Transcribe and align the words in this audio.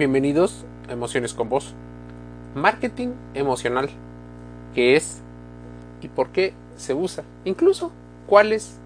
Bienvenidos 0.00 0.64
a 0.88 0.92
Emociones 0.92 1.34
con 1.34 1.50
Vos. 1.50 1.74
Marketing 2.54 3.08
emocional. 3.34 3.90
¿Qué 4.74 4.96
es? 4.96 5.20
¿Y 6.00 6.08
por 6.08 6.30
qué 6.30 6.54
se 6.78 6.94
usa? 6.94 7.22
Incluso, 7.44 7.92
¿cuáles 8.26 8.78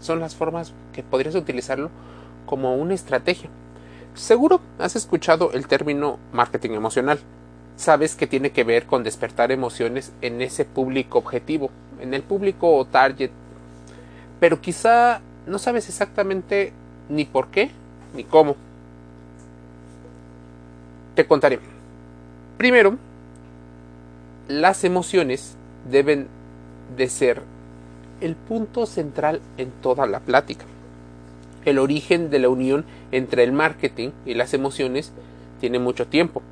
son 0.00 0.18
las 0.18 0.34
formas 0.34 0.72
que 0.92 1.04
podrías 1.04 1.36
utilizarlo 1.36 1.88
como 2.46 2.74
una 2.74 2.94
estrategia? 2.94 3.48
Seguro 4.14 4.60
has 4.80 4.96
escuchado 4.96 5.52
el 5.52 5.68
término 5.68 6.18
marketing 6.32 6.70
emocional. 6.70 7.20
Sabes 7.76 8.16
que 8.16 8.26
tiene 8.26 8.50
que 8.50 8.64
ver 8.64 8.86
con 8.86 9.04
despertar 9.04 9.52
emociones 9.52 10.12
en 10.20 10.42
ese 10.42 10.64
público 10.64 11.18
objetivo, 11.18 11.70
en 12.00 12.12
el 12.12 12.24
público 12.24 12.84
target. 12.90 13.30
Pero 14.40 14.60
quizá 14.60 15.20
no 15.46 15.60
sabes 15.60 15.88
exactamente 15.88 16.72
ni 17.08 17.24
por 17.24 17.52
qué 17.52 17.70
ni 18.16 18.24
cómo. 18.24 18.56
Te 21.14 21.26
contaré. 21.26 21.58
Primero, 22.56 22.96
las 24.48 24.84
emociones 24.84 25.56
deben 25.90 26.28
de 26.96 27.08
ser 27.08 27.42
el 28.20 28.34
punto 28.34 28.86
central 28.86 29.40
en 29.58 29.70
toda 29.82 30.06
la 30.06 30.20
plática. 30.20 30.64
El 31.64 31.78
origen 31.78 32.30
de 32.30 32.38
la 32.38 32.48
unión 32.48 32.84
entre 33.10 33.44
el 33.44 33.52
marketing 33.52 34.10
y 34.24 34.34
las 34.34 34.54
emociones 34.54 35.12
tiene 35.60 35.78
mucho 35.78 36.06
tiempo. 36.06 36.42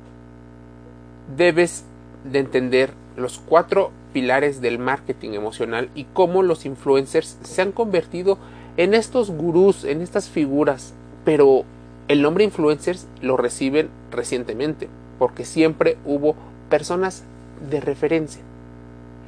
Debes 1.35 1.85
de 2.23 2.39
entender 2.39 2.93
los 3.17 3.39
cuatro 3.39 3.91
pilares 4.13 4.61
del 4.61 4.79
marketing 4.79 5.31
emocional 5.31 5.89
y 5.95 6.05
cómo 6.05 6.43
los 6.43 6.65
influencers 6.65 7.37
se 7.43 7.61
han 7.61 7.71
convertido 7.71 8.37
en 8.77 8.93
estos 8.93 9.31
gurús, 9.31 9.83
en 9.83 10.01
estas 10.01 10.29
figuras, 10.29 10.93
pero 11.25 11.65
el 12.11 12.21
nombre 12.21 12.43
influencers 12.43 13.07
lo 13.21 13.37
reciben 13.37 13.89
recientemente, 14.11 14.89
porque 15.17 15.45
siempre 15.45 15.97
hubo 16.05 16.35
personas 16.69 17.23
de 17.69 17.79
referencia, 17.79 18.41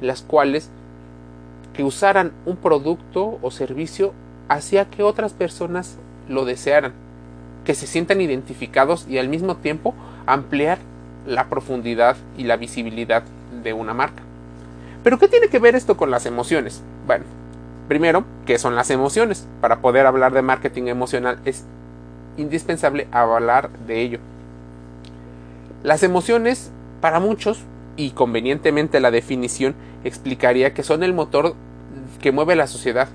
las 0.02 0.20
cuales 0.20 0.68
que 1.72 1.82
usaran 1.82 2.32
un 2.44 2.56
producto 2.56 3.38
o 3.40 3.50
servicio 3.50 4.12
hacía 4.48 4.84
que 4.90 5.02
otras 5.02 5.32
personas 5.32 5.96
lo 6.28 6.44
desearan, 6.44 6.92
que 7.64 7.74
se 7.74 7.86
sientan 7.86 8.20
identificados 8.20 9.06
y 9.08 9.16
al 9.16 9.28
mismo 9.28 9.56
tiempo 9.56 9.94
ampliar 10.26 10.78
la 11.26 11.48
profundidad 11.48 12.16
y 12.36 12.44
la 12.44 12.58
visibilidad 12.58 13.22
de 13.62 13.72
una 13.72 13.94
marca. 13.94 14.22
Pero 15.02 15.18
¿qué 15.18 15.28
tiene 15.28 15.48
que 15.48 15.58
ver 15.58 15.74
esto 15.74 15.96
con 15.96 16.10
las 16.10 16.26
emociones? 16.26 16.82
Bueno, 17.06 17.24
primero, 17.88 18.24
¿qué 18.44 18.58
son 18.58 18.76
las 18.76 18.90
emociones? 18.90 19.46
Para 19.62 19.80
poder 19.80 20.06
hablar 20.06 20.34
de 20.34 20.42
marketing 20.42 20.88
emocional 20.88 21.38
es 21.46 21.64
indispensable 22.36 23.08
hablar 23.10 23.70
de 23.86 24.00
ello. 24.00 24.18
Las 25.82 26.02
emociones, 26.02 26.70
para 27.00 27.20
muchos, 27.20 27.64
y 27.96 28.10
convenientemente 28.10 29.00
la 29.00 29.10
definición 29.10 29.74
explicaría 30.02 30.74
que 30.74 30.82
son 30.82 31.02
el 31.02 31.14
motor 31.14 31.54
que 32.20 32.32
mueve 32.32 32.56
la 32.56 32.66
sociedad 32.66 33.08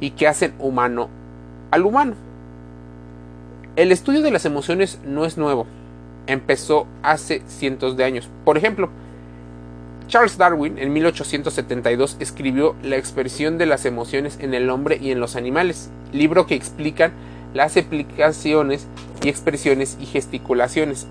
y 0.00 0.10
que 0.10 0.28
hacen 0.28 0.54
humano 0.58 1.08
al 1.70 1.84
humano. 1.84 2.14
El 3.76 3.90
estudio 3.90 4.20
de 4.22 4.30
las 4.30 4.44
emociones 4.44 4.98
no 5.04 5.24
es 5.24 5.38
nuevo, 5.38 5.66
empezó 6.26 6.86
hace 7.02 7.42
cientos 7.46 7.96
de 7.96 8.04
años. 8.04 8.28
Por 8.44 8.58
ejemplo, 8.58 8.90
Charles 10.08 10.36
Darwin 10.36 10.78
en 10.78 10.92
1872 10.92 12.18
escribió 12.20 12.76
La 12.82 12.96
expresión 12.96 13.56
de 13.56 13.64
las 13.64 13.86
emociones 13.86 14.38
en 14.40 14.52
el 14.52 14.68
hombre 14.68 14.98
y 15.00 15.10
en 15.10 15.20
los 15.20 15.36
animales, 15.36 15.90
libro 16.12 16.46
que 16.46 16.54
explica 16.54 17.12
las 17.54 17.76
explicaciones 17.76 18.86
y 19.22 19.28
expresiones 19.28 19.96
y 20.00 20.06
gesticulaciones. 20.06 21.06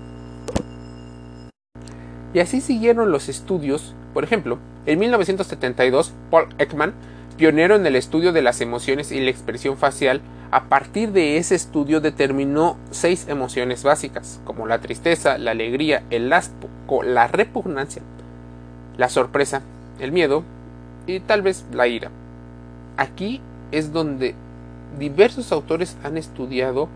Y 2.34 2.40
así 2.40 2.60
siguieron 2.60 3.10
los 3.10 3.28
estudios. 3.28 3.94
Por 4.14 4.24
ejemplo, 4.24 4.58
en 4.86 4.98
1972, 4.98 6.12
Paul 6.30 6.48
Ekman, 6.58 6.94
pionero 7.36 7.76
en 7.76 7.86
el 7.86 7.96
estudio 7.96 8.32
de 8.32 8.42
las 8.42 8.60
emociones 8.60 9.12
y 9.12 9.20
la 9.20 9.30
expresión 9.30 9.76
facial, 9.76 10.20
a 10.50 10.64
partir 10.64 11.12
de 11.12 11.38
ese 11.38 11.54
estudio 11.54 12.00
determinó 12.00 12.76
seis 12.90 13.26
emociones 13.28 13.82
básicas, 13.82 14.40
como 14.44 14.66
la 14.66 14.80
tristeza, 14.80 15.38
la 15.38 15.52
alegría, 15.52 16.02
el 16.10 16.32
asco, 16.32 17.02
la 17.02 17.26
repugnancia, 17.26 18.02
la 18.98 19.08
sorpresa, 19.08 19.62
el 19.98 20.12
miedo 20.12 20.44
y 21.06 21.20
tal 21.20 21.40
vez 21.40 21.64
la 21.72 21.86
ira. 21.86 22.10
Aquí 22.98 23.40
es 23.70 23.92
donde 23.92 24.34
diversos 24.98 25.52
autores 25.52 25.96
han 26.02 26.16
estudiado 26.16 26.88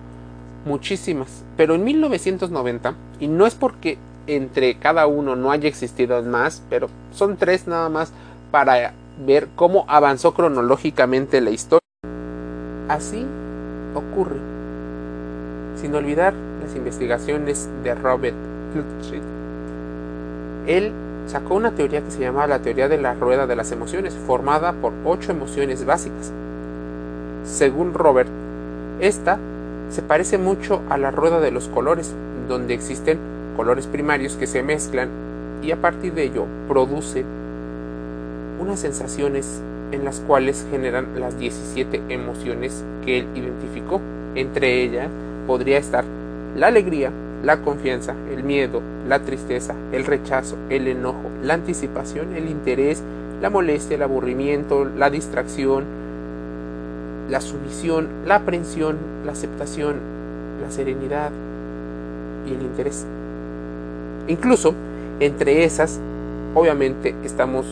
muchísimas, 0.64 1.44
pero 1.56 1.74
en 1.74 1.84
1990, 1.84 2.94
y 3.20 3.28
no 3.28 3.46
es 3.46 3.54
porque 3.54 3.98
entre 4.26 4.78
cada 4.78 5.06
uno 5.06 5.36
no 5.36 5.50
haya 5.52 5.68
existido 5.68 6.20
más, 6.22 6.62
pero 6.68 6.88
son 7.12 7.36
tres 7.36 7.66
nada 7.66 7.88
más 7.88 8.12
para 8.50 8.92
ver 9.24 9.48
cómo 9.54 9.84
avanzó 9.88 10.34
cronológicamente 10.34 11.40
la 11.40 11.50
historia. 11.50 11.80
Así 12.88 13.24
ocurre, 13.94 14.36
sin 15.76 15.94
olvidar 15.94 16.34
las 16.62 16.74
investigaciones 16.76 17.68
de 17.82 17.94
Robert 17.94 18.36
Clutchit. 18.72 19.22
Él 20.66 20.92
sacó 21.26 21.54
una 21.54 21.72
teoría 21.72 22.02
que 22.02 22.10
se 22.10 22.20
llamaba 22.20 22.46
la 22.46 22.60
teoría 22.60 22.88
de 22.88 22.98
la 22.98 23.14
rueda 23.14 23.46
de 23.46 23.56
las 23.56 23.72
emociones, 23.72 24.14
formada 24.26 24.72
por 24.72 24.92
ocho 25.04 25.32
emociones 25.32 25.84
básicas, 25.84 26.32
según 27.46 27.94
Robert, 27.94 28.28
esta 29.00 29.38
se 29.90 30.02
parece 30.02 30.36
mucho 30.36 30.82
a 30.90 30.98
la 30.98 31.10
rueda 31.10 31.40
de 31.40 31.52
los 31.52 31.68
colores, 31.68 32.12
donde 32.48 32.74
existen 32.74 33.18
colores 33.56 33.86
primarios 33.86 34.34
que 34.34 34.46
se 34.46 34.62
mezclan 34.62 35.08
y 35.62 35.70
a 35.70 35.76
partir 35.76 36.12
de 36.12 36.24
ello 36.24 36.44
produce 36.68 37.24
unas 38.60 38.80
sensaciones 38.80 39.62
en 39.92 40.04
las 40.04 40.20
cuales 40.20 40.66
generan 40.70 41.20
las 41.20 41.38
17 41.38 42.02
emociones 42.08 42.84
que 43.04 43.18
él 43.18 43.26
identificó. 43.34 44.00
Entre 44.34 44.82
ellas 44.82 45.08
podría 45.46 45.78
estar 45.78 46.04
la 46.56 46.66
alegría, 46.66 47.10
la 47.42 47.58
confianza, 47.58 48.14
el 48.34 48.42
miedo, 48.42 48.82
la 49.08 49.20
tristeza, 49.20 49.74
el 49.92 50.04
rechazo, 50.04 50.56
el 50.68 50.88
enojo, 50.88 51.30
la 51.42 51.54
anticipación, 51.54 52.34
el 52.34 52.48
interés, 52.48 53.02
la 53.40 53.50
molestia, 53.50 53.96
el 53.96 54.02
aburrimiento, 54.02 54.84
la 54.84 55.10
distracción, 55.10 55.84
la 57.30 57.40
sumisión, 57.40 58.08
la 58.24 58.36
aprensión, 58.36 58.96
la 59.24 59.32
aceptación, 59.32 59.96
la 60.62 60.70
serenidad 60.70 61.30
y 62.46 62.54
el 62.54 62.62
interés. 62.62 63.04
Incluso 64.28 64.74
entre 65.20 65.64
esas, 65.64 66.00
obviamente 66.54 67.14
estamos 67.24 67.66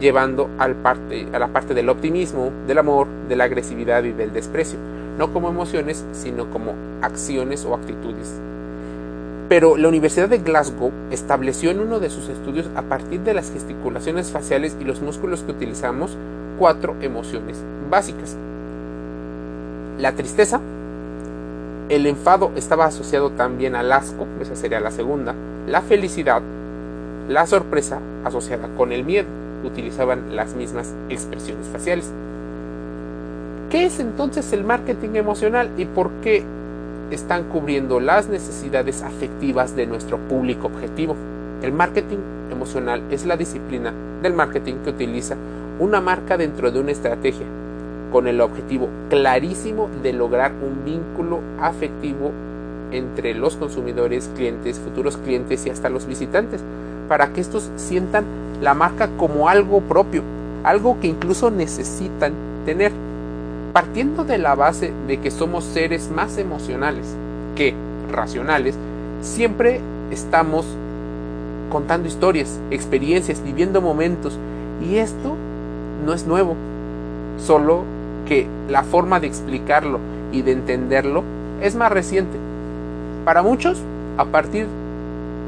llevando 0.00 0.48
al 0.58 0.74
parte, 0.76 1.26
a 1.32 1.38
la 1.38 1.48
parte 1.48 1.74
del 1.74 1.88
optimismo, 1.88 2.50
del 2.66 2.78
amor, 2.78 3.06
de 3.28 3.36
la 3.36 3.44
agresividad 3.44 4.02
y 4.04 4.12
del 4.12 4.32
desprecio, 4.32 4.78
no 5.18 5.32
como 5.32 5.48
emociones, 5.48 6.04
sino 6.12 6.50
como 6.50 6.74
acciones 7.02 7.64
o 7.64 7.74
actitudes. 7.74 8.40
Pero 9.48 9.76
la 9.76 9.88
Universidad 9.88 10.28
de 10.28 10.38
Glasgow 10.38 10.92
estableció 11.10 11.70
en 11.70 11.80
uno 11.80 11.98
de 11.98 12.08
sus 12.08 12.28
estudios, 12.28 12.68
a 12.76 12.82
partir 12.82 13.20
de 13.20 13.34
las 13.34 13.52
gesticulaciones 13.52 14.30
faciales 14.30 14.76
y 14.80 14.84
los 14.84 15.02
músculos 15.02 15.42
que 15.42 15.50
utilizamos, 15.50 16.16
cuatro 16.58 16.94
emociones 17.00 17.58
básicas. 17.90 18.36
La 19.98 20.12
tristeza, 20.12 20.60
el 21.88 22.06
enfado 22.06 22.52
estaba 22.56 22.86
asociado 22.86 23.30
también 23.30 23.74
al 23.74 23.92
asco, 23.92 24.26
esa 24.40 24.56
sería 24.56 24.80
la 24.80 24.90
segunda, 24.90 25.34
la 25.66 25.82
felicidad, 25.82 26.40
la 27.28 27.46
sorpresa 27.46 27.98
asociada 28.24 28.68
con 28.76 28.92
el 28.92 29.04
miedo, 29.04 29.26
utilizaban 29.64 30.36
las 30.36 30.54
mismas 30.54 30.94
expresiones 31.08 31.66
faciales. 31.68 32.10
¿Qué 33.70 33.86
es 33.86 34.00
entonces 34.00 34.52
el 34.52 34.64
marketing 34.64 35.14
emocional 35.14 35.70
y 35.76 35.84
por 35.84 36.10
qué 36.22 36.44
están 37.10 37.44
cubriendo 37.44 38.00
las 38.00 38.28
necesidades 38.28 39.02
afectivas 39.02 39.76
de 39.76 39.86
nuestro 39.86 40.18
público 40.18 40.68
objetivo? 40.68 41.14
El 41.62 41.72
marketing 41.72 42.18
emocional 42.50 43.02
es 43.10 43.26
la 43.26 43.36
disciplina 43.36 43.92
del 44.22 44.32
marketing 44.32 44.76
que 44.84 44.90
utiliza 44.90 45.36
una 45.78 46.00
marca 46.00 46.36
dentro 46.36 46.70
de 46.70 46.80
una 46.80 46.92
estrategia 46.92 47.46
con 48.10 48.26
el 48.26 48.40
objetivo 48.40 48.88
clarísimo 49.08 49.88
de 50.02 50.12
lograr 50.12 50.52
un 50.52 50.84
vínculo 50.84 51.40
afectivo 51.60 52.32
entre 52.92 53.34
los 53.34 53.56
consumidores, 53.56 54.30
clientes, 54.34 54.78
futuros 54.78 55.16
clientes 55.16 55.64
y 55.66 55.70
hasta 55.70 55.88
los 55.88 56.06
visitantes, 56.06 56.60
para 57.08 57.32
que 57.32 57.40
estos 57.40 57.70
sientan 57.76 58.24
la 58.60 58.74
marca 58.74 59.08
como 59.16 59.48
algo 59.48 59.80
propio, 59.80 60.22
algo 60.64 60.98
que 61.00 61.06
incluso 61.06 61.50
necesitan 61.50 62.32
tener, 62.66 62.92
partiendo 63.72 64.24
de 64.24 64.38
la 64.38 64.54
base 64.54 64.92
de 65.06 65.18
que 65.20 65.30
somos 65.30 65.64
seres 65.64 66.10
más 66.10 66.36
emocionales 66.38 67.06
que 67.56 67.74
racionales, 68.10 68.76
siempre 69.22 69.80
estamos 70.10 70.66
contando 71.70 72.08
historias, 72.08 72.58
experiencias, 72.70 73.42
viviendo 73.42 73.80
momentos, 73.80 74.36
y 74.84 74.96
esto 74.96 75.36
no 76.04 76.12
es 76.12 76.26
nuevo, 76.26 76.56
solo 77.38 77.84
que 78.30 78.46
la 78.68 78.84
forma 78.84 79.18
de 79.18 79.26
explicarlo 79.26 79.98
y 80.30 80.42
de 80.42 80.52
entenderlo 80.52 81.24
es 81.60 81.74
más 81.74 81.90
reciente. 81.90 82.38
Para 83.24 83.42
muchos, 83.42 83.82
a 84.18 84.24
partir 84.24 84.68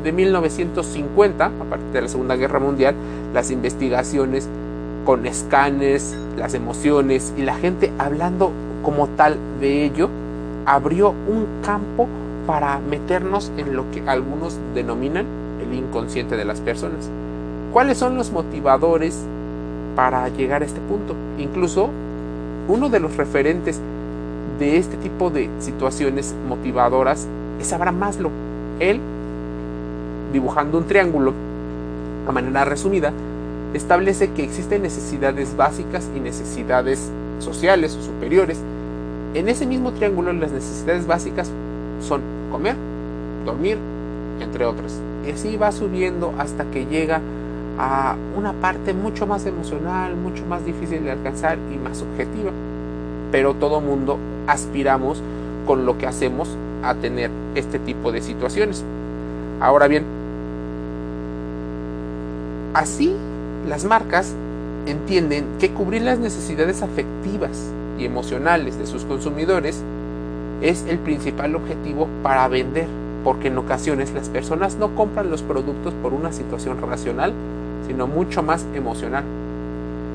de 0.02 0.10
1950, 0.10 1.44
a 1.44 1.50
partir 1.50 1.86
de 1.92 2.02
la 2.02 2.08
Segunda 2.08 2.34
Guerra 2.34 2.58
Mundial, 2.58 2.96
las 3.32 3.52
investigaciones 3.52 4.48
con 5.06 5.26
escáneres, 5.26 6.16
las 6.36 6.54
emociones 6.54 7.32
y 7.38 7.42
la 7.42 7.54
gente 7.54 7.92
hablando 7.98 8.50
como 8.82 9.06
tal 9.06 9.36
de 9.60 9.84
ello, 9.84 10.10
abrió 10.66 11.10
un 11.10 11.46
campo 11.64 12.08
para 12.48 12.80
meternos 12.80 13.52
en 13.58 13.76
lo 13.76 13.88
que 13.92 14.02
algunos 14.08 14.58
denominan 14.74 15.26
el 15.64 15.72
inconsciente 15.72 16.36
de 16.36 16.44
las 16.44 16.60
personas. 16.60 17.08
¿Cuáles 17.72 17.96
son 17.96 18.16
los 18.16 18.32
motivadores 18.32 19.24
para 19.94 20.28
llegar 20.30 20.62
a 20.62 20.64
este 20.64 20.80
punto? 20.80 21.14
Incluso 21.38 21.90
uno 22.68 22.88
de 22.88 23.00
los 23.00 23.16
referentes 23.16 23.80
de 24.58 24.76
este 24.76 24.96
tipo 24.96 25.30
de 25.30 25.48
situaciones 25.60 26.34
motivadoras 26.48 27.26
es 27.60 27.72
Abraham 27.72 27.98
Maslow. 27.98 28.30
Él, 28.78 29.00
dibujando 30.32 30.78
un 30.78 30.86
triángulo 30.86 31.32
a 32.26 32.32
manera 32.32 32.64
resumida, 32.64 33.12
establece 33.74 34.30
que 34.30 34.44
existen 34.44 34.82
necesidades 34.82 35.56
básicas 35.56 36.08
y 36.16 36.20
necesidades 36.20 37.10
sociales 37.38 37.96
o 37.96 38.02
superiores. 38.02 38.58
En 39.34 39.48
ese 39.48 39.66
mismo 39.66 39.92
triángulo 39.92 40.32
las 40.32 40.52
necesidades 40.52 41.06
básicas 41.06 41.50
son 42.00 42.20
comer, 42.50 42.76
dormir, 43.44 43.78
entre 44.40 44.66
otras. 44.66 45.00
Y 45.26 45.30
así 45.32 45.56
va 45.56 45.72
subiendo 45.72 46.34
hasta 46.38 46.64
que 46.64 46.86
llega 46.86 47.20
a 47.78 48.16
una 48.36 48.52
parte 48.52 48.92
mucho 48.92 49.26
más 49.26 49.46
emocional, 49.46 50.16
mucho 50.16 50.44
más 50.46 50.64
difícil 50.64 51.04
de 51.04 51.12
alcanzar 51.12 51.58
y 51.72 51.76
más 51.76 51.98
subjetiva. 51.98 52.50
Pero 53.30 53.54
todo 53.54 53.80
mundo 53.80 54.18
aspiramos 54.46 55.22
con 55.66 55.86
lo 55.86 55.98
que 55.98 56.06
hacemos 56.06 56.56
a 56.82 56.94
tener 56.94 57.30
este 57.54 57.78
tipo 57.78 58.12
de 58.12 58.20
situaciones. 58.20 58.84
Ahora 59.60 59.88
bien, 59.88 60.04
así 62.74 63.14
las 63.68 63.84
marcas 63.84 64.34
entienden 64.86 65.46
que 65.60 65.70
cubrir 65.70 66.02
las 66.02 66.18
necesidades 66.18 66.82
afectivas 66.82 67.70
y 67.98 68.04
emocionales 68.04 68.78
de 68.78 68.86
sus 68.86 69.04
consumidores 69.04 69.82
es 70.60 70.84
el 70.88 70.98
principal 70.98 71.54
objetivo 71.54 72.08
para 72.22 72.48
vender, 72.48 72.86
porque 73.24 73.48
en 73.48 73.58
ocasiones 73.58 74.12
las 74.12 74.28
personas 74.28 74.76
no 74.76 74.94
compran 74.94 75.30
los 75.30 75.42
productos 75.42 75.94
por 76.02 76.12
una 76.12 76.32
situación 76.32 76.80
racional, 76.80 77.32
sino 77.86 78.06
mucho 78.06 78.42
más 78.42 78.66
emocional. 78.74 79.24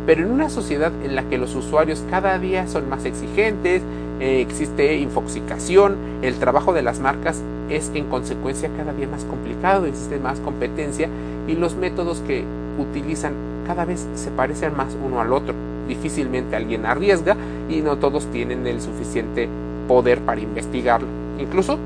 Pero 0.05 0.23
en 0.23 0.31
una 0.31 0.49
sociedad 0.49 0.91
en 1.03 1.15
la 1.15 1.23
que 1.23 1.37
los 1.37 1.53
usuarios 1.55 2.03
cada 2.09 2.39
día 2.39 2.67
son 2.67 2.89
más 2.89 3.05
exigentes, 3.05 3.81
eh, 4.19 4.41
existe 4.41 4.97
infoxicación, 4.97 5.95
el 6.21 6.35
trabajo 6.35 6.73
de 6.73 6.81
las 6.81 6.99
marcas 6.99 7.41
es 7.69 7.91
en 7.93 8.05
consecuencia 8.05 8.69
cada 8.77 8.93
día 8.93 9.07
más 9.07 9.25
complicado, 9.25 9.85
existe 9.85 10.17
más 10.17 10.39
competencia 10.39 11.09
y 11.47 11.55
los 11.55 11.75
métodos 11.75 12.21
que 12.21 12.43
utilizan 12.79 13.33
cada 13.67 13.85
vez 13.85 14.07
se 14.15 14.31
parecen 14.31 14.75
más 14.75 14.95
uno 15.05 15.19
al 15.21 15.33
otro. 15.33 15.53
Difícilmente 15.87 16.55
alguien 16.55 16.85
arriesga 16.85 17.35
y 17.69 17.81
no 17.81 17.97
todos 17.97 18.25
tienen 18.27 18.65
el 18.65 18.81
suficiente 18.81 19.47
poder 19.87 20.21
para 20.21 20.41
investigarlo. 20.41 21.07
Incluso 21.37 21.77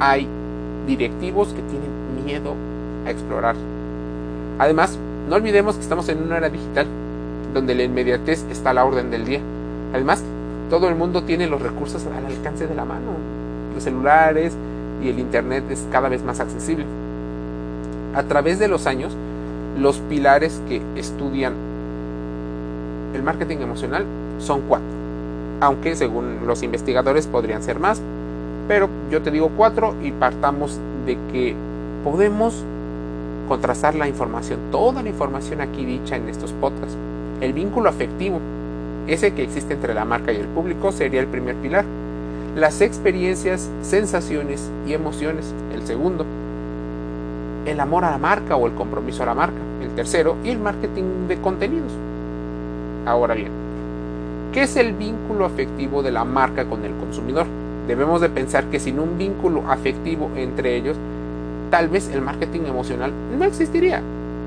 hay 0.00 0.26
directivos 0.86 1.48
que 1.48 1.62
tienen 1.62 2.24
miedo 2.24 2.54
a 3.06 3.10
explorar. 3.10 3.56
Además, 4.60 4.98
no 5.26 5.36
olvidemos 5.36 5.76
que 5.76 5.80
estamos 5.80 6.06
en 6.10 6.22
una 6.22 6.36
era 6.36 6.50
digital 6.50 6.86
donde 7.54 7.74
la 7.74 7.82
inmediatez 7.82 8.44
está 8.50 8.70
a 8.70 8.74
la 8.74 8.84
orden 8.84 9.10
del 9.10 9.24
día. 9.24 9.40
Además, 9.94 10.22
todo 10.68 10.90
el 10.90 10.96
mundo 10.96 11.22
tiene 11.22 11.46
los 11.46 11.62
recursos 11.62 12.06
al 12.06 12.26
alcance 12.26 12.66
de 12.66 12.74
la 12.74 12.84
mano. 12.84 13.12
Los 13.74 13.82
celulares 13.82 14.52
y 15.02 15.08
el 15.08 15.18
Internet 15.18 15.64
es 15.70 15.86
cada 15.90 16.10
vez 16.10 16.22
más 16.22 16.40
accesible. 16.40 16.84
A 18.14 18.22
través 18.24 18.58
de 18.58 18.68
los 18.68 18.86
años, 18.86 19.16
los 19.78 19.98
pilares 20.00 20.60
que 20.68 20.82
estudian 20.94 21.54
el 23.14 23.22
marketing 23.22 23.58
emocional 23.62 24.04
son 24.40 24.60
cuatro, 24.68 24.86
aunque 25.60 25.96
según 25.96 26.46
los 26.46 26.62
investigadores 26.62 27.26
podrían 27.26 27.62
ser 27.62 27.80
más, 27.80 28.00
pero 28.68 28.90
yo 29.10 29.22
te 29.22 29.30
digo 29.30 29.50
cuatro 29.56 29.94
y 30.02 30.12
partamos 30.12 30.78
de 31.06 31.16
que 31.32 31.56
podemos 32.04 32.62
contrastar 33.50 33.96
la 33.96 34.06
información, 34.06 34.60
toda 34.70 35.02
la 35.02 35.08
información 35.08 35.60
aquí 35.60 35.84
dicha 35.84 36.14
en 36.14 36.28
estos 36.28 36.52
podcasts. 36.52 36.96
El 37.40 37.52
vínculo 37.52 37.88
afectivo, 37.88 38.38
ese 39.08 39.34
que 39.34 39.42
existe 39.42 39.74
entre 39.74 39.92
la 39.92 40.04
marca 40.04 40.32
y 40.32 40.36
el 40.36 40.46
público, 40.46 40.92
sería 40.92 41.18
el 41.18 41.26
primer 41.26 41.56
pilar. 41.56 41.84
Las 42.54 42.80
experiencias, 42.80 43.68
sensaciones 43.82 44.70
y 44.86 44.92
emociones, 44.92 45.52
el 45.74 45.84
segundo 45.84 46.24
el 47.66 47.80
amor 47.80 48.04
a 48.04 48.12
la 48.12 48.18
marca 48.18 48.54
o 48.56 48.68
el 48.68 48.74
compromiso 48.74 49.24
a 49.24 49.26
la 49.26 49.34
marca, 49.34 49.58
el 49.82 49.90
tercero, 49.90 50.36
y 50.44 50.50
el 50.50 50.58
marketing 50.60 51.28
de 51.28 51.36
contenidos. 51.40 51.92
Ahora 53.04 53.34
bien, 53.34 53.50
¿qué 54.52 54.62
es 54.62 54.76
el 54.76 54.92
vínculo 54.92 55.44
afectivo 55.44 56.02
de 56.02 56.12
la 56.12 56.24
marca 56.24 56.66
con 56.66 56.84
el 56.84 56.94
consumidor? 56.94 57.46
Debemos 57.88 58.20
de 58.20 58.28
pensar 58.28 58.66
que 58.66 58.78
sin 58.78 59.00
un 59.00 59.18
vínculo 59.18 59.64
afectivo 59.68 60.30
entre 60.36 60.76
ellos, 60.76 60.96
tal 61.70 61.88
vez 61.88 62.10
el 62.12 62.20
marketing 62.20 62.62
emocional 62.66 63.12
no 63.38 63.44
existiría. 63.44 64.02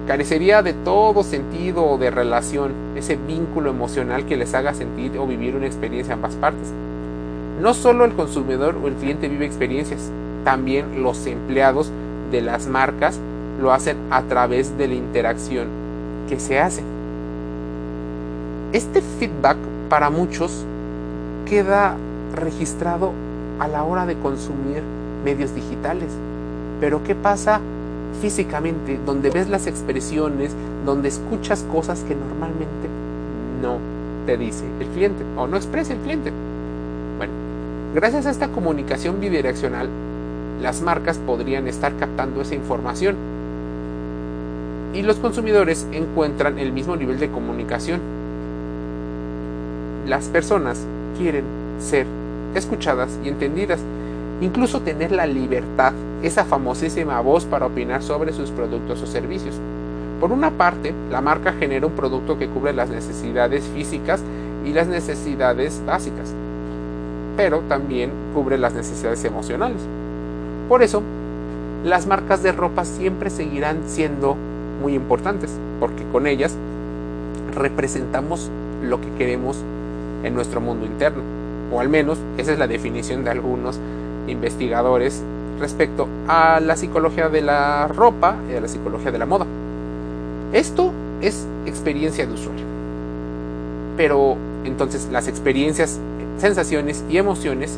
Carecería 0.08 0.62
de 0.62 0.74
todo 0.74 1.24
sentido 1.24 1.86
o 1.86 1.98
de 1.98 2.12
relación, 2.12 2.74
ese 2.96 3.16
vínculo 3.16 3.70
emocional 3.70 4.26
que 4.26 4.36
les 4.36 4.54
haga 4.54 4.74
sentir 4.74 5.18
o 5.18 5.26
vivir 5.26 5.56
una 5.56 5.66
experiencia 5.66 6.14
en 6.14 6.20
ambas 6.20 6.36
partes. 6.36 6.72
No 7.62 7.74
solo 7.74 8.04
el 8.04 8.14
consumidor 8.14 8.76
o 8.84 8.88
el 8.88 8.96
cliente 8.96 9.30
vive 9.30 9.46
experiencias, 9.46 10.12
también 10.44 11.02
los 11.02 11.26
empleados 11.26 11.90
de 12.32 12.42
las 12.42 12.68
marcas 12.68 13.18
lo 13.62 13.72
hacen 13.72 13.96
a 14.12 14.24
través 14.24 14.78
de 14.78 14.88
la 14.90 14.96
interacción 14.96 15.68
que 16.28 16.40
se 16.40 16.60
hace. 16.60 16.84
Este 18.74 19.02
feedback 19.02 19.58
para 19.88 20.10
muchos 20.10 20.66
queda 21.48 21.96
registrado 22.36 23.12
a 23.60 23.68
la 23.68 23.84
hora 23.84 24.06
de 24.06 24.16
consumir 24.16 24.82
medios 25.24 25.54
digitales. 25.56 26.10
Pero 26.84 27.02
¿qué 27.02 27.16
pasa 27.16 27.62
físicamente? 28.22 29.00
Donde 29.06 29.30
ves 29.30 29.48
las 29.48 29.68
expresiones, 29.68 30.52
donde 30.86 31.08
escuchas 31.08 31.64
cosas 31.72 32.02
que 32.02 32.14
normalmente 32.14 32.90
no 33.62 33.78
te 34.26 34.36
dice 34.36 34.66
el 34.82 34.88
cliente 34.88 35.24
o 35.38 35.48
no 35.48 35.56
expresa 35.56 35.94
el 35.94 36.00
cliente. 36.00 36.34
Bueno, 37.18 37.32
gracias 37.96 38.26
a 38.26 38.32
esta 38.32 38.50
comunicación 38.50 39.22
bidireccional 39.22 39.88
las 40.62 40.82
marcas 40.82 41.20
podrían 41.20 41.70
estar 41.70 41.96
captando 41.96 42.42
esa 42.42 42.56
información 42.56 43.16
y 44.94 45.04
los 45.04 45.16
consumidores 45.20 45.88
encuentran 45.94 46.60
el 46.60 46.74
mismo 46.74 46.98
nivel 46.98 47.18
de 47.18 47.30
comunicación. 47.30 48.02
Las 50.06 50.26
personas 50.26 50.86
quieren 51.18 51.46
ser 51.80 52.08
escuchadas 52.56 53.18
y 53.24 53.30
entendidas, 53.30 53.80
incluso 54.42 54.82
tener 54.82 55.14
la 55.14 55.26
libertad, 55.26 55.94
esa 56.24 56.46
famosísima 56.46 57.20
voz 57.20 57.46
para 57.46 57.66
opinar 57.66 58.02
sobre 58.02 58.32
sus 58.32 58.50
productos 58.50 59.02
o 59.02 59.06
servicios. 59.06 59.56
Por 60.20 60.32
una 60.32 60.52
parte, 60.52 60.94
la 61.12 61.20
marca 61.20 61.52
genera 61.52 61.86
un 61.86 61.94
producto 61.94 62.40
que 62.40 62.48
cubre 62.48 62.72
las 62.72 62.90
necesidades 62.90 63.66
físicas 63.66 64.22
y 64.66 64.72
las 64.72 64.88
necesidades 64.88 65.82
básicas, 65.86 66.34
pero 67.36 67.60
también 67.68 68.10
cubre 68.34 68.58
las 68.58 68.74
necesidades 68.74 69.24
emocionales. 69.26 69.82
Por 70.70 70.82
eso, 70.82 71.04
las 71.84 72.08
marcas 72.08 72.42
de 72.42 72.54
ropa 72.54 72.86
siempre 72.86 73.30
seguirán 73.30 73.80
siendo 73.86 74.38
muy 74.82 74.94
importantes, 74.94 75.52
porque 75.82 76.06
con 76.14 76.26
ellas 76.26 76.56
representamos 77.54 78.50
lo 78.82 79.02
que 79.02 79.12
queremos 79.18 79.58
en 80.24 80.34
nuestro 80.34 80.62
mundo 80.62 80.86
interno, 80.86 81.22
o 81.74 81.82
al 81.82 81.90
menos 81.90 82.18
esa 82.38 82.54
es 82.54 82.60
la 82.60 82.68
definición 82.68 83.26
de 83.26 83.32
algunos 83.32 83.78
investigadores 84.28 85.22
respecto 85.60 86.08
a 86.28 86.60
la 86.60 86.76
psicología 86.76 87.30
de 87.30 87.42
la 87.42 87.88
ropa 87.88 88.36
y 88.52 88.56
a 88.56 88.62
la 88.62 88.68
psicología 88.68 89.12
de 89.12 89.18
la 89.18 89.26
moda. 89.26 89.46
Esto 90.52 90.92
es 91.22 91.46
experiencia 91.66 92.26
de 92.26 92.34
usuario. 92.34 92.66
Pero 93.98 94.36
entonces 94.66 95.10
las 95.12 95.28
experiencias, 95.28 96.00
sensaciones 96.38 97.04
y 97.10 97.18
emociones 97.18 97.78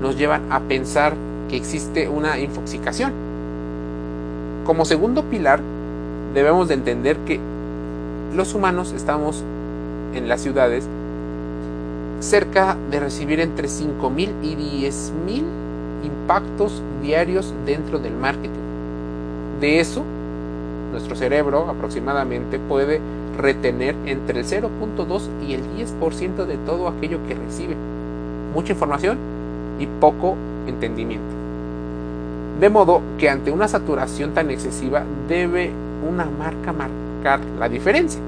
nos 0.00 0.16
llevan 0.16 0.52
a 0.52 0.60
pensar 0.60 1.14
que 1.48 1.56
existe 1.56 2.08
una 2.08 2.38
infoxicación. 2.38 3.12
Como 4.64 4.84
segundo 4.84 5.24
pilar, 5.24 5.60
debemos 6.34 6.68
de 6.68 6.74
entender 6.74 7.16
que 7.26 7.38
los 8.34 8.54
humanos 8.54 8.92
estamos 8.92 9.42
en 10.14 10.28
las 10.28 10.40
ciudades 10.40 10.84
cerca 12.20 12.76
de 12.90 13.00
recibir 13.00 13.40
entre 13.40 13.68
5.000 13.68 14.30
y 14.42 14.56
10.000 14.56 15.63
impactos 16.04 16.82
diarios 17.02 17.52
dentro 17.66 17.98
del 17.98 18.14
marketing. 18.14 18.50
De 19.60 19.80
eso, 19.80 20.02
nuestro 20.92 21.16
cerebro 21.16 21.68
aproximadamente 21.68 22.58
puede 22.58 23.00
retener 23.36 23.94
entre 24.06 24.40
el 24.40 24.46
0.2 24.46 25.22
y 25.46 25.54
el 25.54 25.62
10% 25.76 26.44
de 26.44 26.56
todo 26.58 26.88
aquello 26.88 27.18
que 27.26 27.34
recibe. 27.34 27.74
Mucha 28.54 28.72
información 28.72 29.18
y 29.78 29.86
poco 29.86 30.36
entendimiento. 30.66 31.34
De 32.60 32.70
modo 32.70 33.02
que 33.18 33.28
ante 33.28 33.50
una 33.50 33.66
saturación 33.66 34.32
tan 34.32 34.50
excesiva 34.50 35.02
debe 35.28 35.72
una 36.08 36.24
marca 36.26 36.72
marcar 36.72 37.40
la 37.58 37.68
diferencia, 37.68 38.20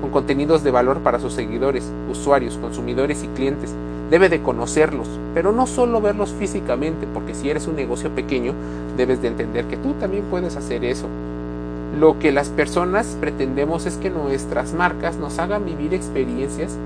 con 0.00 0.10
contenidos 0.10 0.64
de 0.64 0.70
valor 0.70 1.00
para 1.00 1.20
sus 1.20 1.34
seguidores, 1.34 1.84
usuarios, 2.10 2.56
consumidores 2.56 3.22
y 3.22 3.28
clientes. 3.28 3.74
Debe 4.10 4.28
de 4.28 4.40
conocerlos, 4.40 5.08
pero 5.34 5.52
no 5.52 5.66
solo 5.66 6.00
verlos 6.00 6.30
físicamente, 6.30 7.06
porque 7.12 7.34
si 7.34 7.50
eres 7.50 7.66
un 7.66 7.76
negocio 7.76 8.10
pequeño, 8.10 8.52
debes 8.96 9.20
de 9.20 9.28
entender 9.28 9.64
que 9.64 9.76
tú 9.76 9.94
también 9.94 10.24
puedes 10.30 10.56
hacer 10.56 10.84
eso. 10.84 11.06
Lo 11.98 12.18
que 12.18 12.30
las 12.30 12.50
personas 12.50 13.16
pretendemos 13.20 13.86
es 13.86 13.96
que 13.96 14.10
nuestras 14.10 14.74
marcas 14.74 15.16
nos 15.16 15.38
hagan 15.38 15.64
vivir 15.64 15.92
experiencias 15.94 16.76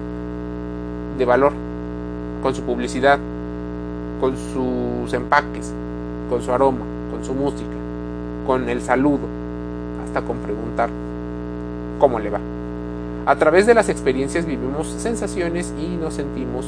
de 1.18 1.24
valor, 1.24 1.52
con 2.42 2.54
su 2.54 2.62
publicidad, 2.62 3.18
con 4.20 4.34
sus 4.36 5.12
empaques, 5.12 5.72
con 6.30 6.40
su 6.42 6.52
aroma, 6.52 6.84
con 7.10 7.24
su 7.24 7.34
música, 7.34 7.68
con 8.46 8.68
el 8.68 8.80
saludo, 8.80 9.26
hasta 10.04 10.22
con 10.22 10.38
preguntar 10.38 10.88
cómo 11.98 12.18
le 12.18 12.30
va. 12.30 12.40
A 13.26 13.36
través 13.36 13.66
de 13.66 13.74
las 13.74 13.88
experiencias 13.88 14.46
vivimos 14.46 14.88
sensaciones 14.88 15.74
y 15.78 15.96
nos 15.96 16.14
sentimos 16.14 16.66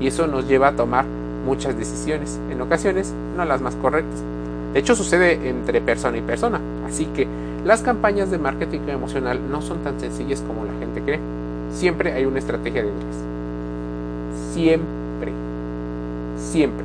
y 0.00 0.06
eso 0.06 0.26
nos 0.26 0.48
lleva 0.48 0.68
a 0.68 0.72
tomar 0.72 1.04
muchas 1.44 1.76
decisiones, 1.76 2.38
en 2.50 2.60
ocasiones 2.60 3.12
no 3.36 3.44
las 3.44 3.60
más 3.60 3.74
correctas. 3.76 4.20
De 4.72 4.80
hecho 4.80 4.94
sucede 4.94 5.48
entre 5.48 5.80
persona 5.80 6.18
y 6.18 6.22
persona, 6.22 6.60
así 6.86 7.06
que 7.06 7.26
las 7.64 7.82
campañas 7.82 8.30
de 8.30 8.38
marketing 8.38 8.80
emocional 8.88 9.40
no 9.50 9.60
son 9.60 9.78
tan 9.78 9.98
sencillas 10.00 10.42
como 10.46 10.64
la 10.64 10.72
gente 10.78 11.02
cree. 11.02 11.20
Siempre 11.72 12.12
hay 12.12 12.24
una 12.24 12.38
estrategia 12.38 12.82
detrás. 12.82 13.16
Siempre. 14.52 15.32
Siempre. 16.38 16.84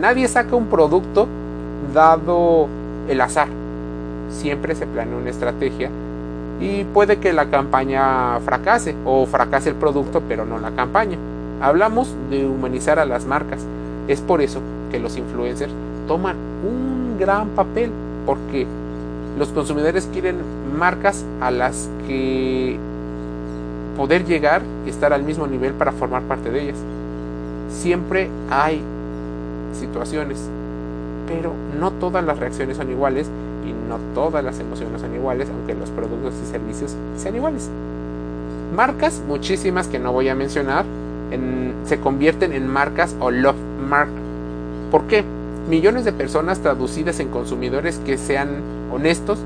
Nadie 0.00 0.26
saca 0.28 0.56
un 0.56 0.66
producto 0.66 1.28
dado 1.94 2.66
el 3.08 3.20
azar. 3.20 3.48
Siempre 4.30 4.74
se 4.74 4.86
planea 4.86 5.16
una 5.16 5.30
estrategia 5.30 5.90
y 6.60 6.84
puede 6.84 7.18
que 7.18 7.32
la 7.32 7.46
campaña 7.46 8.40
fracase 8.40 8.94
o 9.04 9.26
fracase 9.26 9.70
el 9.70 9.76
producto 9.76 10.22
pero 10.28 10.44
no 10.44 10.58
la 10.58 10.70
campaña. 10.72 11.16
Hablamos 11.60 12.14
de 12.30 12.46
humanizar 12.46 12.98
a 12.98 13.04
las 13.04 13.24
marcas. 13.26 13.60
Es 14.06 14.20
por 14.20 14.40
eso 14.40 14.60
que 14.90 14.98
los 14.98 15.16
influencers 15.16 15.72
toman 16.06 16.36
un 16.64 17.18
gran 17.18 17.48
papel 17.48 17.90
porque 18.26 18.66
los 19.38 19.48
consumidores 19.48 20.08
quieren 20.12 20.36
marcas 20.78 21.24
a 21.40 21.50
las 21.50 21.88
que 22.06 22.78
poder 23.96 24.24
llegar 24.24 24.62
y 24.86 24.90
estar 24.90 25.12
al 25.12 25.22
mismo 25.22 25.46
nivel 25.46 25.72
para 25.72 25.92
formar 25.92 26.22
parte 26.22 26.50
de 26.50 26.62
ellas. 26.62 26.76
Siempre 27.70 28.28
hay 28.50 28.80
situaciones, 29.78 30.38
pero 31.26 31.52
no 31.78 31.90
todas 31.92 32.24
las 32.24 32.38
reacciones 32.38 32.76
son 32.76 32.90
iguales 32.90 33.28
y 33.66 33.88
no 33.88 33.98
todas 34.14 34.42
las 34.44 34.58
emociones 34.60 35.00
son 35.00 35.14
iguales, 35.14 35.48
aunque 35.50 35.74
los 35.74 35.90
productos 35.90 36.34
y 36.42 36.50
servicios 36.50 36.94
sean 37.16 37.36
iguales. 37.36 37.68
Marcas, 38.74 39.20
muchísimas 39.26 39.88
que 39.88 39.98
no 39.98 40.12
voy 40.12 40.28
a 40.28 40.34
mencionar, 40.34 40.84
se 41.84 42.00
convierten 42.00 42.52
en 42.52 42.66
marcas 42.68 43.14
o 43.20 43.30
love 43.30 43.56
mark. 43.88 44.10
¿Por 44.90 45.04
qué? 45.04 45.24
Millones 45.68 46.04
de 46.04 46.12
personas 46.12 46.60
traducidas 46.60 47.20
en 47.20 47.28
consumidores 47.28 48.00
que 48.04 48.16
sean 48.16 48.48
honestos 48.92 49.38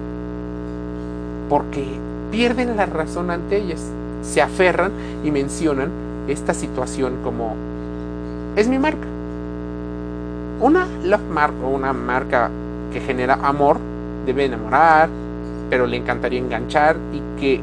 porque 1.48 1.84
pierden 2.30 2.76
la 2.76 2.86
razón 2.86 3.30
ante 3.30 3.58
ellas 3.58 3.80
se 4.22 4.40
aferran 4.40 4.92
y 5.24 5.30
mencionan 5.30 5.90
esta 6.28 6.54
situación 6.54 7.18
como 7.22 7.54
es 8.56 8.68
mi 8.68 8.78
marca. 8.78 9.06
Una 10.60 10.86
love 11.04 11.28
mark 11.28 11.54
o 11.64 11.68
una 11.68 11.92
marca 11.92 12.50
que 12.92 13.00
genera 13.00 13.34
amor 13.42 13.78
debe 14.24 14.44
enamorar, 14.44 15.08
pero 15.68 15.86
le 15.86 15.96
encantaría 15.96 16.38
enganchar 16.38 16.96
y 17.12 17.40
que 17.40 17.60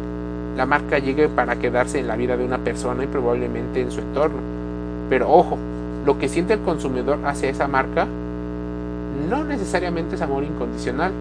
la 0.60 0.66
marca 0.66 1.00
llegue 1.00 1.30
para 1.30 1.56
quedarse 1.56 2.00
en 2.00 2.08
la 2.08 2.18
vida 2.18 2.36
de 2.36 2.44
una 2.44 2.58
persona 2.58 3.06
y 3.06 3.08
probablemente 3.08 3.80
en 3.80 3.92
su 3.92 4.02
entorno. 4.02 4.40
Pero 5.10 5.32
ojo, 5.32 5.58
lo 6.06 6.20
que 6.20 6.28
siente 6.28 6.52
el 6.52 6.60
consumidor 6.60 7.18
hacia 7.24 7.50
esa 7.50 7.70
marca 7.70 8.06
no 9.30 9.46
necesariamente 9.46 10.16
es 10.16 10.22
amor 10.22 10.44
incondicional, 10.44 11.14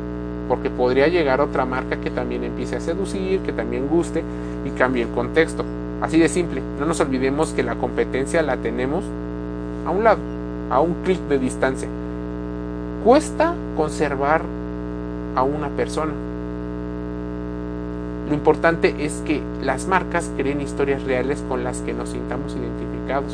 porque 0.49 0.71
podría 0.71 1.07
llegar 1.07 1.41
otra 1.41 1.65
marca 1.65 2.01
que 2.01 2.11
también 2.11 2.43
empiece 2.43 2.75
a 2.75 2.81
seducir, 2.81 3.39
que 3.43 3.53
también 3.53 3.87
guste 3.87 4.25
y 4.65 4.71
cambie 4.71 5.05
el 5.05 5.11
contexto. 5.11 5.65
Así 6.01 6.19
de 6.19 6.29
simple, 6.29 6.61
no 6.81 6.87
nos 6.87 6.99
olvidemos 6.99 7.53
que 7.53 7.63
la 7.63 7.77
competencia 7.77 8.43
la 8.43 8.57
tenemos 8.57 9.05
a 9.87 9.91
un 9.91 10.03
lado, 10.03 10.19
a 10.69 10.81
un 10.81 10.95
clic 11.05 11.21
de 11.29 11.39
distancia. 11.39 11.89
Cuesta 13.05 13.55
conservar 13.77 14.43
a 15.37 15.45
una 15.45 15.69
persona. 15.69 16.28
Lo 18.29 18.35
importante 18.35 18.95
es 19.07 19.23
que 19.25 19.41
las 19.63 19.87
marcas 19.87 20.31
creen 20.37 20.61
historias 20.61 21.03
reales 21.05 21.43
con 21.49 21.65
las 21.65 21.81
que 21.81 21.95
nos 21.95 22.11
sintamos 22.11 22.55
identificados. 22.55 23.33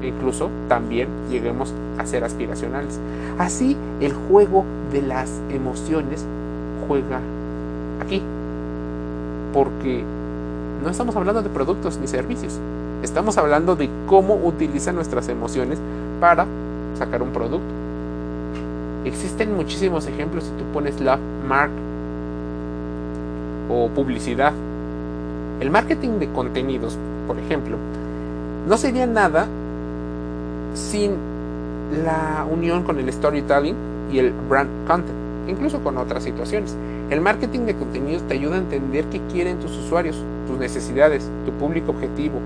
E 0.00 0.06
incluso 0.06 0.48
también 0.68 1.08
lleguemos 1.28 1.74
a 1.98 2.06
ser 2.06 2.22
aspiracionales. 2.22 3.00
Así 3.38 3.76
el 4.00 4.12
juego 4.12 4.64
de 4.92 5.02
las 5.02 5.28
emociones 5.50 6.24
juega 6.86 7.20
aquí. 8.00 8.22
Porque 9.52 10.04
no 10.84 10.90
estamos 10.90 11.16
hablando 11.16 11.42
de 11.42 11.48
productos 11.48 11.98
ni 11.98 12.06
servicios. 12.06 12.60
Estamos 13.02 13.38
hablando 13.38 13.74
de 13.74 13.90
cómo 14.06 14.36
utilizan 14.36 14.94
nuestras 14.94 15.28
emociones 15.28 15.80
para 16.20 16.46
sacar 16.96 17.22
un 17.22 17.30
producto. 17.30 17.66
Existen 19.04 19.54
muchísimos 19.56 20.06
ejemplos 20.06 20.44
si 20.44 20.50
tú 20.50 20.64
pones 20.72 21.00
love 21.00 21.18
mark 21.48 21.72
o 23.68 23.88
publicidad. 23.88 24.52
El 25.60 25.70
marketing 25.70 26.18
de 26.18 26.28
contenidos, 26.28 26.96
por 27.26 27.38
ejemplo, 27.38 27.76
no 28.68 28.76
sería 28.76 29.06
nada 29.06 29.46
sin 30.74 31.12
la 32.04 32.46
unión 32.50 32.82
con 32.82 32.98
el 32.98 33.12
storytelling 33.12 33.76
y 34.12 34.18
el 34.18 34.32
brand 34.48 34.68
content 34.86 35.28
incluso 35.48 35.80
con 35.80 35.96
otras 35.98 36.22
situaciones. 36.22 36.76
El 37.10 37.20
marketing 37.20 37.60
de 37.60 37.74
contenidos 37.74 38.22
te 38.22 38.34
ayuda 38.34 38.56
a 38.56 38.58
entender 38.58 39.06
qué 39.06 39.20
quieren 39.32 39.58
tus 39.58 39.76
usuarios, 39.76 40.22
tus 40.46 40.58
necesidades, 40.58 41.28
tu 41.46 41.52
público 41.52 41.90
objetivo. 41.90 42.38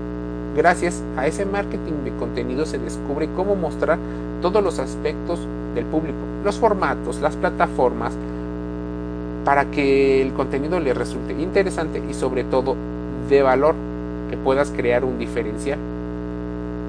Gracias 0.55 1.03
a 1.17 1.27
ese 1.27 1.45
marketing 1.45 2.03
de 2.05 2.11
contenidos 2.17 2.69
se 2.69 2.77
descubre 2.77 3.27
cómo 3.35 3.55
mostrar 3.55 3.97
todos 4.41 4.63
los 4.63 4.79
aspectos 4.79 5.39
del 5.75 5.85
público, 5.85 6.17
los 6.43 6.59
formatos, 6.59 7.19
las 7.21 7.35
plataformas, 7.35 8.13
para 9.45 9.65
que 9.65 10.21
el 10.21 10.33
contenido 10.33 10.79
le 10.79 10.93
resulte 10.93 11.33
interesante 11.33 12.01
y 12.09 12.13
sobre 12.13 12.43
todo 12.43 12.75
de 13.29 13.41
valor, 13.41 13.75
que 14.29 14.37
puedas 14.37 14.71
crear 14.71 15.03
un 15.05 15.19
diferencial. 15.19 15.79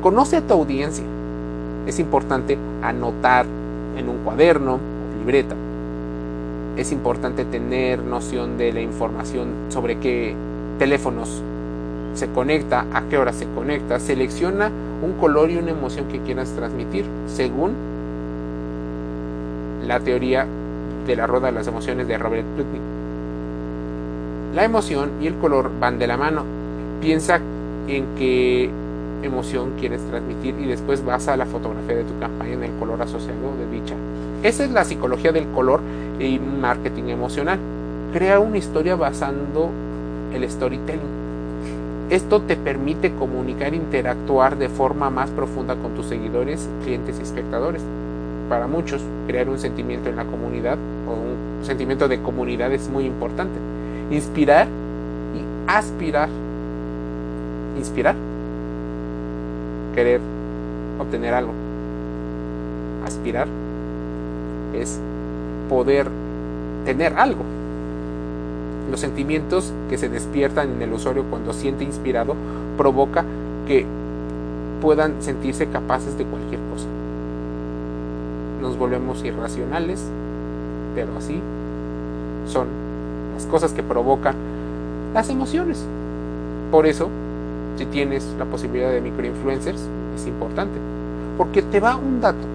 Conoce 0.02 0.36
a 0.36 0.40
tu 0.40 0.54
audiencia. 0.54 1.04
Es 1.86 1.98
importante 1.98 2.56
anotar 2.82 3.46
en 3.96 4.08
un 4.08 4.18
cuaderno 4.18 4.74
o 4.74 5.18
libreta 5.18 5.54
es 6.76 6.90
importante 6.90 7.44
tener 7.44 8.02
noción 8.02 8.58
de 8.58 8.72
la 8.72 8.80
información 8.80 9.48
sobre 9.68 9.98
qué 9.98 10.34
teléfonos 10.78 11.42
se 12.14 12.28
conecta, 12.28 12.86
a 12.92 13.02
qué 13.08 13.18
hora 13.18 13.32
se 13.32 13.46
conecta, 13.46 14.00
selecciona 14.00 14.70
un 15.02 15.12
color 15.14 15.50
y 15.50 15.56
una 15.56 15.70
emoción 15.70 16.06
que 16.08 16.20
quieras 16.20 16.50
transmitir 16.50 17.04
según 17.26 17.72
la 19.86 20.00
teoría 20.00 20.46
de 21.06 21.16
la 21.16 21.26
rueda 21.26 21.46
de 21.46 21.52
las 21.52 21.66
emociones 21.66 22.08
de 22.08 22.18
Robert 22.18 22.46
Plutnik. 22.54 22.82
La 24.54 24.64
emoción 24.64 25.10
y 25.20 25.26
el 25.26 25.34
color 25.34 25.70
van 25.80 25.98
de 25.98 26.06
la 26.06 26.16
mano. 26.16 26.44
Piensa 27.00 27.40
en 27.88 28.06
qué 28.16 28.70
emoción 29.22 29.72
quieres 29.78 30.00
transmitir 30.02 30.54
y 30.60 30.66
después 30.66 31.04
vas 31.04 31.28
a 31.28 31.36
la 31.36 31.46
fotografía 31.46 31.96
de 31.96 32.04
tu 32.04 32.18
campaña 32.20 32.52
en 32.52 32.64
el 32.64 32.72
color 32.78 33.02
asociado 33.02 33.56
de 33.58 33.80
dicha. 33.80 33.94
Esa 34.42 34.64
es 34.64 34.70
la 34.70 34.84
psicología 34.84 35.32
del 35.32 35.46
color 35.48 35.80
y 36.20 36.38
marketing 36.38 37.04
emocional. 37.04 37.58
Crea 38.12 38.38
una 38.38 38.58
historia 38.58 38.94
basando 38.94 39.70
el 40.32 40.48
storytelling. 40.48 41.24
Esto 42.10 42.42
te 42.42 42.56
permite 42.56 43.12
comunicar 43.14 43.74
interactuar 43.74 44.56
de 44.58 44.68
forma 44.68 45.08
más 45.10 45.30
profunda 45.30 45.74
con 45.74 45.94
tus 45.94 46.06
seguidores, 46.06 46.68
clientes 46.84 47.18
y 47.18 47.22
espectadores. 47.22 47.82
Para 48.48 48.66
muchos, 48.66 49.02
crear 49.26 49.48
un 49.48 49.58
sentimiento 49.58 50.10
en 50.10 50.16
la 50.16 50.24
comunidad 50.24 50.76
o 51.08 51.12
un 51.12 51.64
sentimiento 51.64 52.08
de 52.08 52.20
comunidad 52.20 52.72
es 52.72 52.88
muy 52.88 53.04
importante. 53.04 53.58
Inspirar 54.10 54.66
y 54.66 55.70
aspirar. 55.70 56.28
Inspirar. 57.78 58.14
Querer 59.94 60.20
obtener 60.98 61.34
algo. 61.34 61.52
Aspirar 63.04 63.48
es 64.74 64.98
poder 65.68 66.08
tener 66.84 67.14
algo. 67.14 67.42
Los 68.90 69.00
sentimientos 69.00 69.72
que 69.88 69.98
se 69.98 70.08
despiertan 70.08 70.70
en 70.72 70.82
el 70.82 70.92
usuario 70.92 71.24
cuando 71.30 71.52
siente 71.52 71.84
inspirado 71.84 72.34
provoca 72.76 73.24
que 73.66 73.86
puedan 74.82 75.22
sentirse 75.22 75.66
capaces 75.68 76.18
de 76.18 76.24
cualquier 76.24 76.60
cosa. 76.70 76.86
nos 78.60 78.78
volvemos 78.78 79.22
irracionales, 79.24 80.02
pero 80.94 81.16
así 81.18 81.40
son 82.46 82.66
las 83.34 83.46
cosas 83.46 83.72
que 83.72 83.82
provocan 83.82 84.34
las 85.12 85.28
emociones. 85.28 85.84
Por 86.70 86.86
eso, 86.86 87.08
si 87.76 87.86
tienes 87.86 88.24
la 88.38 88.44
posibilidad 88.44 88.90
de 88.90 89.00
microinfluencers, 89.00 89.80
es 90.16 90.26
importante, 90.26 90.78
porque 91.36 91.62
te 91.62 91.80
va 91.80 91.96
un 91.96 92.20
dato. 92.20 92.46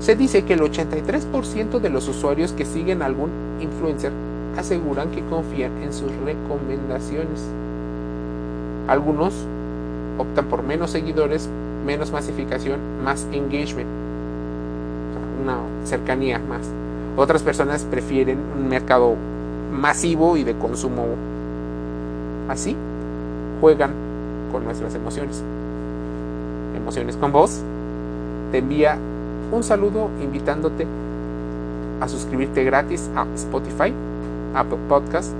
Se 0.00 0.14
dice 0.14 0.44
que 0.44 0.54
el 0.54 0.60
83% 0.60 1.80
de 1.80 1.90
los 1.90 2.08
usuarios 2.08 2.52
que 2.52 2.64
siguen 2.64 3.02
algún 3.02 3.30
influencer 3.60 4.12
aseguran 4.58 5.10
que 5.10 5.22
confían 5.24 5.72
en 5.82 5.92
sus 5.92 6.12
recomendaciones. 6.24 7.46
Algunos 8.88 9.34
optan 10.18 10.46
por 10.46 10.62
menos 10.62 10.90
seguidores, 10.90 11.48
menos 11.84 12.12
masificación, 12.12 12.80
más 13.04 13.26
engagement, 13.32 13.88
una 15.42 15.58
cercanía 15.84 16.38
más. 16.38 16.62
Otras 17.16 17.42
personas 17.42 17.84
prefieren 17.84 18.38
un 18.58 18.68
mercado 18.68 19.14
masivo 19.72 20.36
y 20.36 20.44
de 20.44 20.54
consumo 20.54 21.06
así. 22.48 22.76
Juegan 23.60 23.92
con 24.52 24.64
nuestras 24.64 24.94
emociones. 24.94 25.42
Emociones 26.76 27.16
con 27.16 27.32
vos. 27.32 27.62
Te 28.52 28.58
envía 28.58 28.98
un 29.50 29.62
saludo 29.62 30.10
invitándote 30.22 30.86
a 32.00 32.08
suscribirte 32.08 32.64
gratis 32.64 33.10
a 33.16 33.26
Spotify, 33.34 33.92
Apple 34.54 34.78
Podcast. 34.88 35.32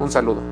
Un 0.00 0.10
saludo. 0.10 0.49